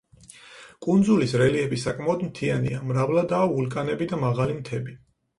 კუნძულის 0.85 1.33
რელიეფი 1.41 1.77
საკმაოდ 1.81 2.23
მთიანია, 2.29 2.79
მრავლადაა 2.91 3.49
ვულკანები 3.51 4.09
და 4.13 4.19
მაღალი 4.23 4.57
მთები. 4.63 4.97